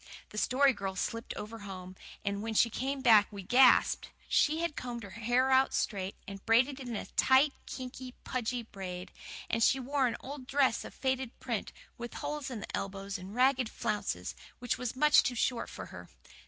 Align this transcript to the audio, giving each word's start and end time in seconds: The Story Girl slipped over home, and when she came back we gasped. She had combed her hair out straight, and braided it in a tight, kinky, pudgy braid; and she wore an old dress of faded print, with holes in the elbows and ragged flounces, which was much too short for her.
The 0.29 0.39
Story 0.39 0.73
Girl 0.73 0.95
slipped 0.95 1.31
over 1.35 1.59
home, 1.59 1.95
and 2.25 2.41
when 2.41 2.55
she 2.55 2.71
came 2.71 3.01
back 3.01 3.27
we 3.31 3.43
gasped. 3.43 4.09
She 4.27 4.61
had 4.61 4.75
combed 4.75 5.03
her 5.03 5.11
hair 5.11 5.51
out 5.51 5.75
straight, 5.75 6.15
and 6.27 6.43
braided 6.43 6.79
it 6.79 6.87
in 6.89 6.95
a 6.95 7.05
tight, 7.05 7.53
kinky, 7.67 8.15
pudgy 8.23 8.63
braid; 8.63 9.11
and 9.47 9.61
she 9.63 9.79
wore 9.79 10.07
an 10.07 10.17
old 10.19 10.47
dress 10.47 10.83
of 10.83 10.95
faded 10.95 11.39
print, 11.39 11.71
with 11.99 12.15
holes 12.15 12.49
in 12.49 12.61
the 12.61 12.75
elbows 12.75 13.19
and 13.19 13.35
ragged 13.35 13.69
flounces, 13.69 14.33
which 14.57 14.75
was 14.79 14.95
much 14.95 15.21
too 15.21 15.35
short 15.35 15.69
for 15.69 15.85
her. 15.93 16.09